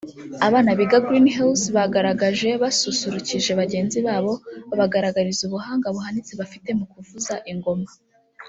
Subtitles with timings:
[0.47, 4.31] Abana biga Green hills bagaragaje basusurukije bagenzi babo
[4.69, 7.89] babagaragariza ubuhanga buhanitse bafite mu kuvuza ingoma